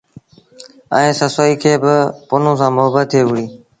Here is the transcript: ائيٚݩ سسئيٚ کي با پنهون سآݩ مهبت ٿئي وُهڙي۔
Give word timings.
ائيٚݩ 0.95 1.17
سسئيٚ 1.19 1.59
کي 1.61 1.73
با 1.83 1.95
پنهون 2.27 2.55
سآݩ 2.59 2.75
مهبت 2.77 3.05
ٿئي 3.11 3.21
وُهڙي۔ 3.25 3.45